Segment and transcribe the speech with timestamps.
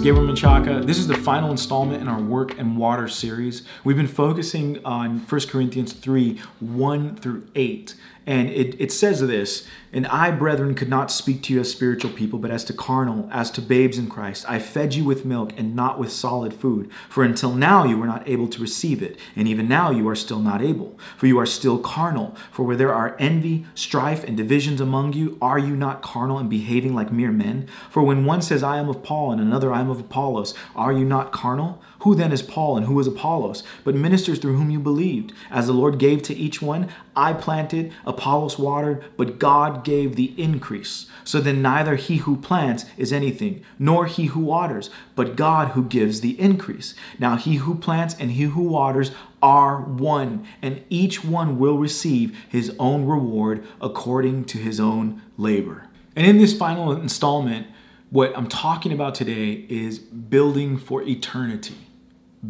[0.00, 0.86] Gabriel Menchaca.
[0.86, 3.64] This is the final installment in our Work and Water series.
[3.84, 7.94] We've been focusing on 1 Corinthians 3 1 through 8.
[8.26, 12.12] And it, it says this And I, brethren, could not speak to you as spiritual
[12.12, 14.44] people, but as to carnal, as to babes in Christ.
[14.48, 16.90] I fed you with milk and not with solid food.
[17.08, 20.14] For until now you were not able to receive it, and even now you are
[20.14, 20.98] still not able.
[21.16, 22.36] For you are still carnal.
[22.52, 26.48] For where there are envy, strife, and divisions among you, are you not carnal and
[26.48, 27.68] behaving like mere men?
[27.90, 30.92] For when one says, I am of Paul, and another, I am of Apollos, are
[30.92, 31.82] you not carnal?
[32.02, 33.62] Who then is Paul and who is Apollos?
[33.84, 35.32] But ministers through whom you believed.
[35.52, 40.34] As the Lord gave to each one, I planted, Apollos watered, but God gave the
[40.36, 41.06] increase.
[41.22, 45.84] So then neither he who plants is anything, nor he who waters, but God who
[45.84, 46.96] gives the increase.
[47.20, 52.36] Now he who plants and he who waters are one, and each one will receive
[52.48, 55.86] his own reward according to his own labor.
[56.16, 57.68] And in this final installment,
[58.10, 61.76] what I'm talking about today is building for eternity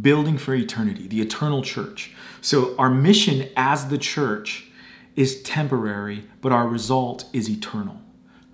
[0.00, 2.12] building for eternity, the eternal church.
[2.40, 4.66] So, our mission as the church
[5.14, 8.00] is temporary, but our result is eternal.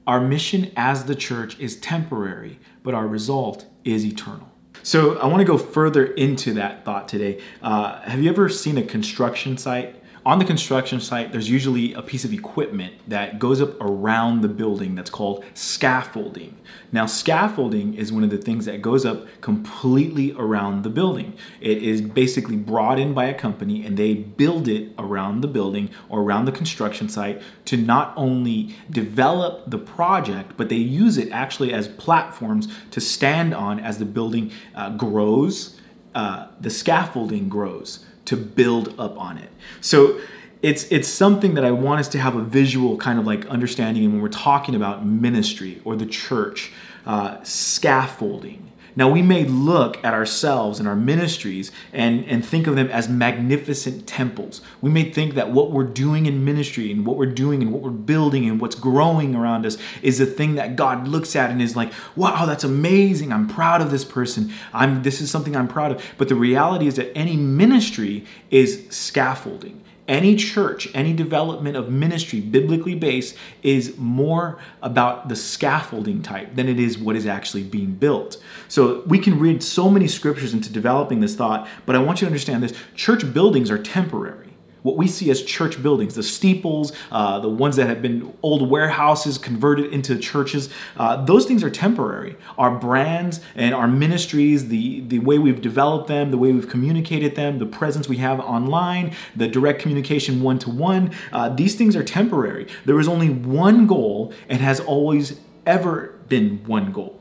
[0.07, 4.51] Our mission as the church is temporary, but our result is eternal.
[4.83, 7.41] So, I want to go further into that thought today.
[7.63, 12.03] Uh, have you ever seen a construction site on the construction site, there's usually a
[12.03, 16.55] piece of equipment that goes up around the building that's called scaffolding.
[16.93, 21.33] Now, scaffolding is one of the things that goes up completely around the building.
[21.63, 25.89] It is basically brought in by a company and they build it around the building
[26.11, 31.33] or around the construction site to not only develop the project, but they use it
[31.33, 35.81] actually as platforms to stand on as the building uh, grows,
[36.15, 39.51] uh, the scaffolding grows to build up on it.
[39.81, 40.21] So
[40.63, 44.13] it's it's something that I want us to have a visual kind of like understanding
[44.13, 46.73] when we're talking about ministry or the church,
[47.07, 48.73] uh, scaffolding.
[48.97, 53.09] Now, we may look at ourselves and our ministries and, and think of them as
[53.09, 54.61] magnificent temples.
[54.81, 57.83] We may think that what we're doing in ministry and what we're doing and what
[57.83, 61.63] we're building and what's growing around us is the thing that God looks at and
[61.63, 63.33] is like, wow, that's amazing.
[63.33, 64.53] I'm proud of this person.
[64.73, 66.05] I'm, this is something I'm proud of.
[66.17, 72.41] But the reality is that any ministry is scaffolding any church, any development of ministry,
[72.41, 77.93] biblically based, is more about the scaffolding type than it is what is actually being
[77.93, 78.43] built.
[78.69, 82.27] So we can read so many scriptures into developing this thought, but I want you
[82.27, 84.48] to understand this church buildings are temporary
[84.89, 88.69] what we see as church buildings, the steeples, uh, the ones that have been old
[88.69, 92.37] warehouses converted into churches, uh, those things are temporary.
[92.57, 97.37] Our brands and our ministries, the, the way we've developed them, the way we've communicated
[97.37, 101.13] them, the presence we have online, the direct communication one to one,
[101.55, 102.67] these things are temporary.
[102.85, 107.19] There is only one goal and has always ever been one goal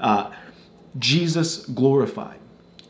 [0.00, 0.32] uh,
[0.98, 2.38] Jesus glorified.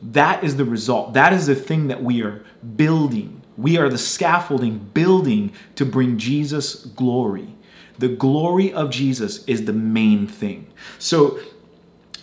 [0.02, 1.14] That is the result.
[1.14, 2.44] That is the thing that we are
[2.76, 7.54] building we are the scaffolding building to bring Jesus glory.
[7.98, 10.66] The glory of Jesus is the main thing.
[10.98, 11.38] So,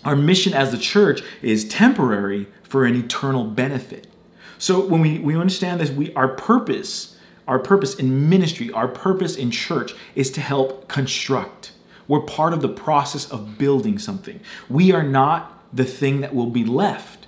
[0.05, 4.07] our mission as the church is temporary for an eternal benefit.
[4.59, 7.17] So, when we, we understand this, we, our purpose,
[7.47, 11.71] our purpose in ministry, our purpose in church is to help construct.
[12.07, 14.39] We're part of the process of building something.
[14.69, 17.22] We are not the thing that will be left.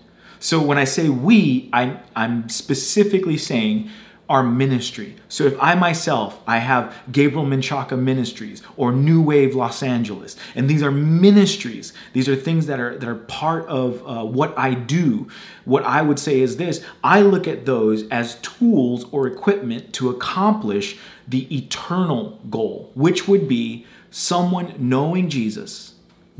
[0.45, 3.89] So when I say we, I, I'm specifically saying
[4.29, 5.15] our ministry.
[5.27, 10.69] So if I myself, I have Gabriel Menchaca Ministries or New Wave Los Angeles, and
[10.69, 11.93] these are ministries.
[12.13, 15.27] These are things that are that are part of uh, what I do.
[15.63, 20.11] What I would say is this: I look at those as tools or equipment to
[20.11, 25.95] accomplish the eternal goal, which would be someone knowing Jesus,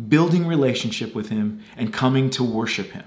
[0.09, 3.05] building relationship with Him, and coming to worship Him.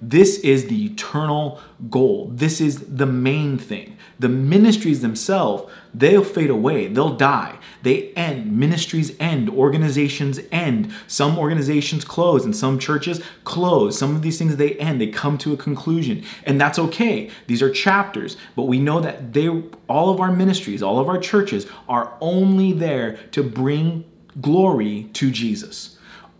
[0.00, 1.60] This is the eternal
[1.90, 2.30] goal.
[2.32, 3.96] This is the main thing.
[4.18, 7.58] The ministries themselves, they'll fade away, they'll die.
[7.82, 8.58] They end.
[8.58, 9.48] Ministries end.
[9.48, 10.92] Organizations end.
[11.06, 13.96] Some organizations close and some churches close.
[13.96, 15.00] Some of these things they end.
[15.00, 16.24] They come to a conclusion.
[16.44, 17.30] And that's okay.
[17.46, 18.36] These are chapters.
[18.56, 19.48] But we know that they
[19.88, 24.04] all of our ministries, all of our churches are only there to bring
[24.40, 25.97] glory to Jesus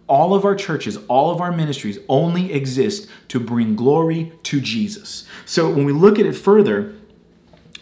[0.09, 5.25] all of our churches, all of our ministries only exist to bring glory to Jesus.
[5.45, 6.95] So when we look at it further,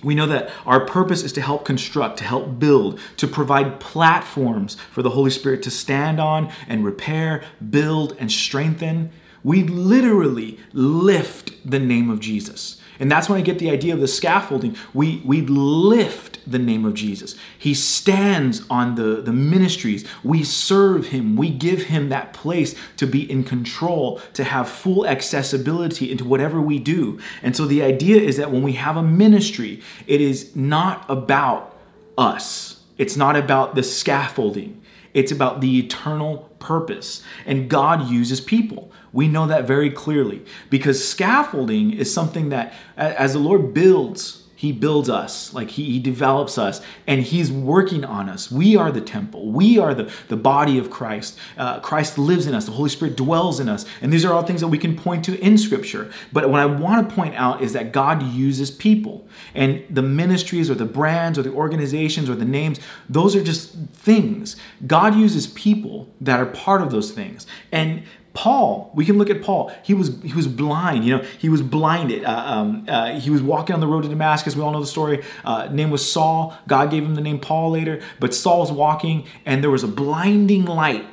[0.03, 4.77] we know that our purpose is to help construct, to help build, to provide platforms
[4.91, 9.11] for the Holy Spirit to stand on and repair, build, and strengthen.
[9.43, 12.81] We literally lift the name of Jesus.
[12.99, 14.77] And that's when I get the idea of the scaffolding.
[14.93, 17.37] We, we lift the name of Jesus.
[17.59, 20.07] He stands on the, the ministries.
[20.23, 21.37] We serve him.
[21.37, 26.61] We give him that place to be in control, to have full accessibility into whatever
[26.61, 27.19] we do.
[27.43, 31.77] And so the idea is that when we have a ministry, it is not about
[32.17, 34.83] us, it's not about the scaffolding.
[35.13, 37.23] It's about the eternal purpose.
[37.47, 38.93] And God uses people.
[39.15, 44.73] We know that very clearly because scaffolding is something that, as the Lord builds he
[44.73, 48.51] builds us, like he, he develops us, and He's working on us.
[48.51, 49.53] We are the temple.
[49.53, 51.39] We are the, the body of Christ.
[51.59, 52.65] Uh, Christ lives in us.
[52.65, 53.85] The Holy Spirit dwells in us.
[54.01, 56.11] And these are all things that we can point to in Scripture.
[56.33, 59.29] But what I want to point out is that God uses people.
[59.55, 62.81] And the ministries or the brands or the organizations or the names,
[63.11, 64.57] those are just things.
[64.87, 67.47] God uses people that are part of those things.
[67.71, 68.05] And
[68.37, 69.73] Paul, we can look at Paul.
[69.83, 71.07] He was he was blind.
[71.07, 72.23] You know, he was blinded.
[72.23, 74.55] Uh, um, uh, he was walking on the road to Damascus.
[74.55, 75.25] We all know the story.
[75.43, 76.55] Uh, name was Saul.
[76.69, 78.03] God gave him the name Paul later.
[78.21, 81.07] But Saul's walking, and there was a blinding light.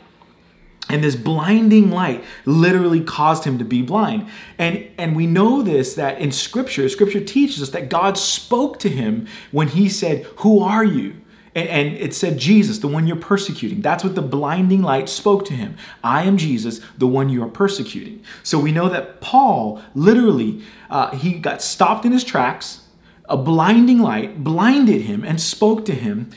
[0.89, 4.27] And this blinding light literally caused him to be blind.
[4.57, 8.89] And, and we know this that in Scripture, Scripture teaches us that God spoke to
[8.89, 11.15] him when he said, Who are you?
[11.55, 13.81] And, and, it said, Jesus, the one you're persecuting.
[13.81, 15.77] That's what the blinding light spoke to him.
[16.03, 18.23] I am Jesus, the one you are persecuting.
[18.41, 22.81] So we know that Paul literally, uh, he got stopped in his tracks.
[23.29, 26.31] A blinding light blinded him and spoke to him.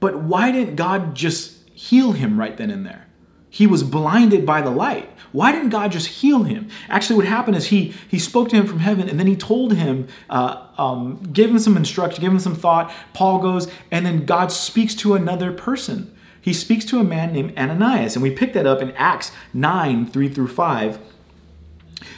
[0.00, 3.07] But why didn't God just heal him right then and there?
[3.50, 5.10] He was blinded by the light.
[5.32, 6.68] Why didn't God just heal him?
[6.88, 9.74] Actually, what happened is he he spoke to him from heaven, and then he told
[9.74, 12.92] him, uh, um, gave him some instruction, gave him some thought.
[13.12, 16.14] Paul goes, and then God speaks to another person.
[16.40, 20.06] He speaks to a man named Ananias, and we pick that up in Acts 9
[20.06, 20.98] 3 through 5.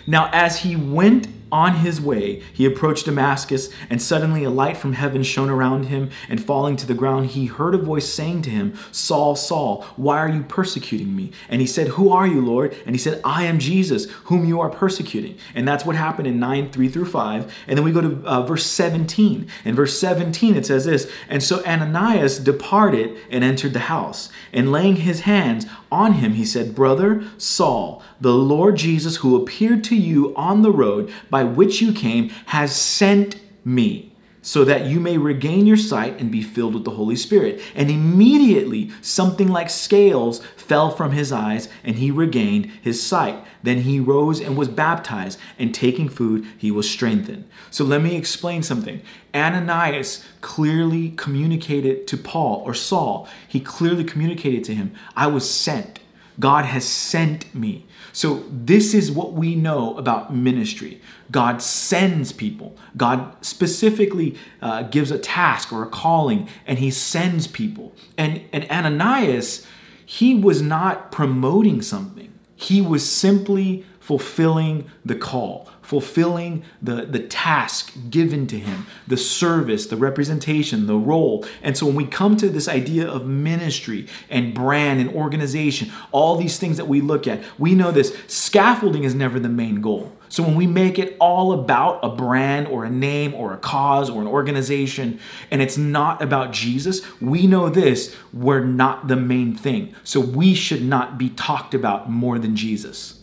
[0.06, 4.92] Now, as he went on his way, he approached Damascus, and suddenly a light from
[4.92, 8.50] heaven shone around him, and falling to the ground, he heard a voice saying to
[8.50, 11.32] him, Saul, Saul, why are you persecuting me?
[11.48, 12.76] And he said, Who are you, Lord?
[12.86, 15.38] And he said, I am Jesus, whom you are persecuting.
[15.54, 17.54] And that's what happened in 9, 3 through 5.
[17.66, 19.48] And then we go to uh, verse 17.
[19.64, 24.72] In verse 17, it says this And so Ananias departed and entered the house, and
[24.72, 29.96] laying his hands on him, he said, Brother Saul, the Lord Jesus, who appeared to
[29.96, 34.10] you on the road by which you came, has sent me
[34.42, 37.60] so that you may regain your sight and be filled with the Holy Spirit.
[37.74, 43.44] And immediately something like scales fell from his eyes, and he regained his sight.
[43.62, 47.48] Then he rose and was baptized, and taking food, he was strengthened.
[47.70, 49.02] So let me explain something.
[49.34, 55.99] Ananias clearly communicated to Paul or Saul, he clearly communicated to him, I was sent.
[56.40, 57.86] God has sent me.
[58.12, 61.00] So, this is what we know about ministry.
[61.30, 62.76] God sends people.
[62.96, 67.94] God specifically uh, gives a task or a calling, and He sends people.
[68.18, 69.64] And, and Ananias,
[70.10, 77.92] he was not promoting something, he was simply fulfilling the call fulfilling the, the task
[78.10, 81.44] given to him, the service, the representation, the role.
[81.64, 86.36] And so when we come to this idea of ministry and brand and organization, all
[86.36, 90.12] these things that we look at, we know this scaffolding is never the main goal.
[90.28, 94.08] So when we make it all about a brand or a name or a cause
[94.08, 95.18] or an organization,
[95.50, 99.92] and it's not about Jesus, we know this, we're not the main thing.
[100.04, 103.19] So we should not be talked about more than Jesus.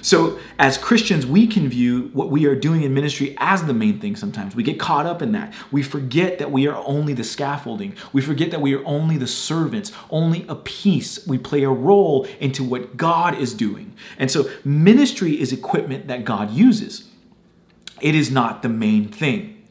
[0.00, 4.00] So, as Christians, we can view what we are doing in ministry as the main
[4.00, 4.56] thing sometimes.
[4.56, 5.54] We get caught up in that.
[5.70, 7.94] We forget that we are only the scaffolding.
[8.12, 11.26] We forget that we are only the servants, only a piece.
[11.26, 13.94] We play a role into what God is doing.
[14.18, 17.08] And so, ministry is equipment that God uses,
[18.00, 19.61] it is not the main thing.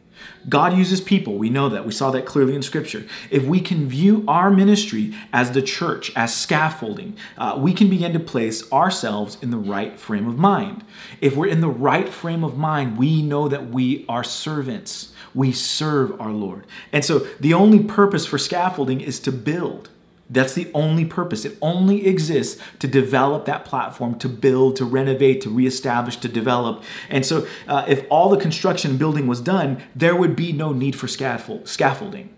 [0.50, 1.38] God uses people.
[1.38, 1.86] We know that.
[1.86, 3.06] We saw that clearly in Scripture.
[3.30, 8.14] If we can view our ministry as the church, as scaffolding, uh, we can begin
[8.14, 10.84] to place ourselves in the right frame of mind.
[11.20, 15.14] If we're in the right frame of mind, we know that we are servants.
[15.34, 16.66] We serve our Lord.
[16.92, 19.90] And so the only purpose for scaffolding is to build.
[20.32, 21.44] That's the only purpose.
[21.44, 26.84] It only exists to develop that platform, to build, to renovate, to reestablish, to develop.
[27.10, 30.72] And so, uh, if all the construction and building was done, there would be no
[30.72, 32.34] need for scaffold, scaffolding.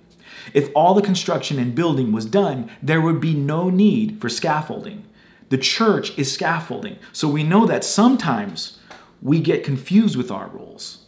[0.55, 5.05] If all the construction and building was done, there would be no need for scaffolding.
[5.49, 6.97] The church is scaffolding.
[7.11, 8.79] So we know that sometimes
[9.21, 11.05] we get confused with our roles.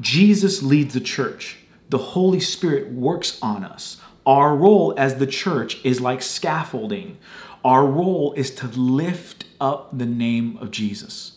[0.00, 1.58] Jesus leads the church,
[1.90, 4.00] the Holy Spirit works on us.
[4.26, 7.16] Our role as the church is like scaffolding.
[7.64, 11.32] Our role is to lift up the name of Jesus.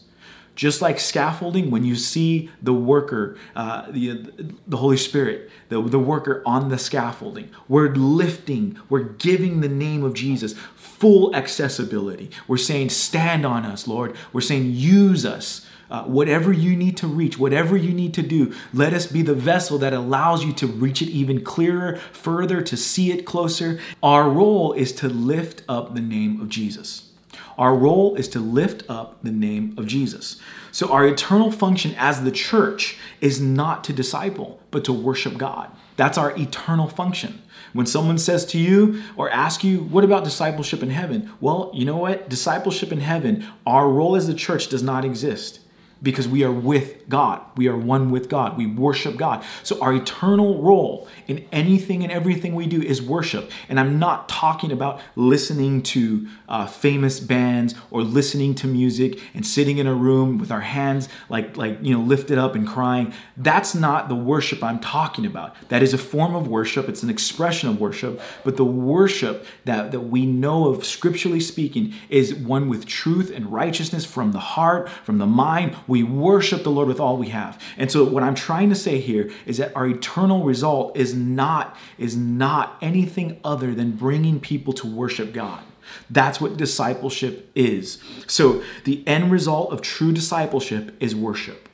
[0.60, 4.30] Just like scaffolding, when you see the worker, uh, the,
[4.68, 10.04] the Holy Spirit, the, the worker on the scaffolding, we're lifting, we're giving the name
[10.04, 12.30] of Jesus full accessibility.
[12.46, 14.18] We're saying, Stand on us, Lord.
[14.34, 15.66] We're saying, Use us.
[15.90, 19.34] Uh, whatever you need to reach, whatever you need to do, let us be the
[19.34, 23.80] vessel that allows you to reach it even clearer, further, to see it closer.
[24.04, 27.10] Our role is to lift up the name of Jesus.
[27.58, 30.40] Our role is to lift up the name of Jesus.
[30.72, 35.72] So, our eternal function as the church is not to disciple, but to worship God.
[35.98, 37.42] That's our eternal function.
[37.74, 41.32] When someone says to you or asks you, What about discipleship in heaven?
[41.42, 42.30] Well, you know what?
[42.30, 45.60] Discipleship in heaven, our role as the church does not exist
[46.02, 47.42] because we are with God.
[47.58, 48.58] We are one with God.
[48.58, 49.44] We worship God.
[49.64, 53.52] So our eternal role in anything and everything we do is worship.
[53.68, 59.46] And I'm not talking about listening to uh, famous bands or listening to music and
[59.46, 63.14] sitting in a room with our hands like like you know lifted up and crying.
[63.36, 65.56] That's not the worship I'm talking about.
[65.70, 66.88] That is a form of worship.
[66.88, 68.22] It's an expression of worship.
[68.44, 73.52] But the worship that, that we know of scripturally speaking is one with truth and
[73.52, 77.62] righteousness from the heart, from the mind we worship the Lord with all we have.
[77.78, 81.76] And so what I'm trying to say here is that our eternal result is not
[81.98, 85.64] is not anything other than bringing people to worship God.
[86.10, 88.02] That's what discipleship is.
[88.28, 91.68] So the end result of true discipleship is worship.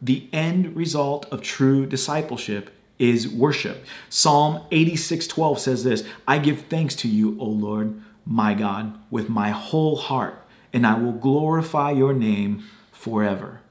[0.00, 3.84] The end result of true discipleship is worship.
[4.08, 9.50] Psalm 86:12 says this, I give thanks to you, O Lord, my God, with my
[9.50, 13.61] whole heart, and I will glorify your name forever.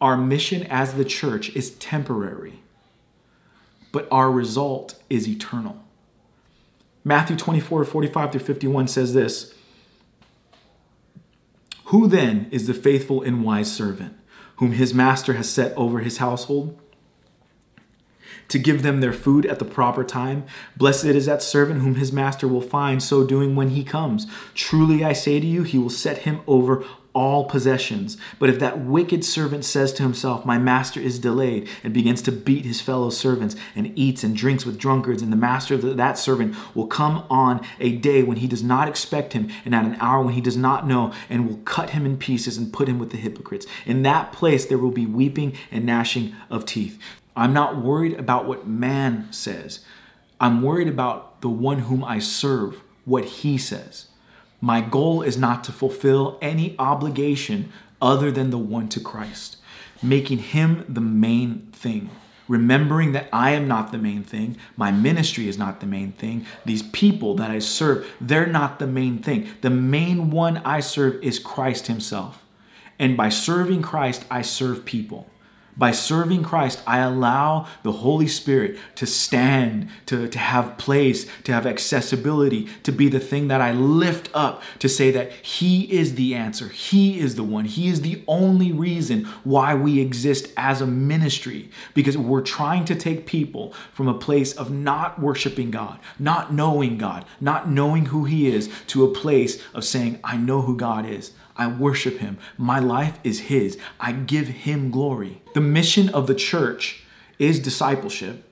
[0.00, 2.60] Our mission as the church is temporary,
[3.90, 5.82] but our result is eternal.
[7.04, 9.54] Matthew 24, 45 through 51 says this
[11.86, 14.16] Who then is the faithful and wise servant,
[14.56, 16.78] whom his master has set over his household?
[18.48, 20.44] to give them their food at the proper time.
[20.76, 24.26] Blessed is that servant whom his master will find so doing when he comes.
[24.54, 26.84] Truly I say to you, he will set him over
[27.18, 28.16] all possessions.
[28.38, 32.32] But if that wicked servant says to himself, My master is delayed, and begins to
[32.32, 36.16] beat his fellow servants, and eats and drinks with drunkards, and the master of that
[36.16, 39.96] servant will come on a day when he does not expect him, and at an
[39.96, 43.00] hour when he does not know, and will cut him in pieces and put him
[43.00, 43.66] with the hypocrites.
[43.84, 47.02] In that place there will be weeping and gnashing of teeth.
[47.34, 49.80] I'm not worried about what man says.
[50.40, 54.06] I'm worried about the one whom I serve, what he says.
[54.60, 57.72] My goal is not to fulfill any obligation
[58.02, 59.56] other than the one to Christ,
[60.02, 62.10] making him the main thing.
[62.48, 66.46] Remembering that I am not the main thing, my ministry is not the main thing,
[66.64, 69.48] these people that I serve, they're not the main thing.
[69.60, 72.44] The main one I serve is Christ Himself.
[72.98, 75.28] And by serving Christ, I serve people.
[75.78, 81.52] By serving Christ, I allow the Holy Spirit to stand, to, to have place, to
[81.52, 86.16] have accessibility, to be the thing that I lift up to say that He is
[86.16, 86.68] the answer.
[86.68, 87.64] He is the one.
[87.64, 92.96] He is the only reason why we exist as a ministry because we're trying to
[92.96, 98.24] take people from a place of not worshiping God, not knowing God, not knowing who
[98.24, 101.32] He is, to a place of saying, I know who God is.
[101.58, 102.38] I worship him.
[102.56, 103.76] My life is his.
[103.98, 105.42] I give him glory.
[105.54, 107.02] The mission of the church
[107.38, 108.44] is discipleship.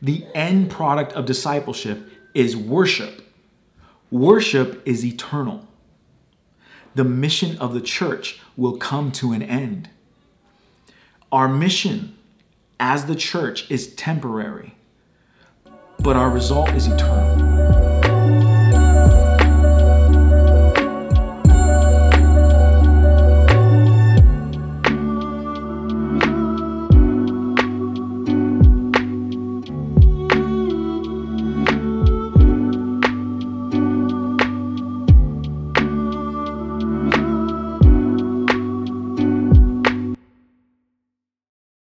[0.00, 3.26] The end product of discipleship is worship.
[4.10, 5.66] Worship is eternal.
[6.94, 9.90] The mission of the church will come to an end.
[11.30, 12.16] Our mission
[12.80, 14.74] as the church is temporary,
[15.98, 17.79] but our result is eternal.